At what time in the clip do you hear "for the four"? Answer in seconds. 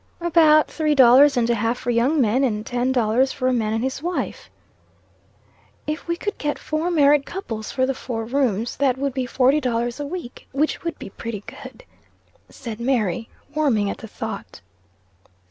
7.71-8.25